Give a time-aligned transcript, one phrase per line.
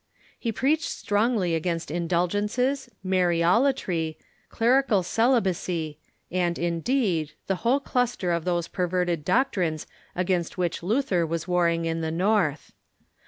[0.39, 4.17] He preached strongly against indulgences, Mariolatry,
[4.49, 5.99] clerical celibacy,
[6.31, 9.85] and, indeed, the whole cluster of those perverted doctrines
[10.17, 12.71] aarainst which Luther was warring in the North.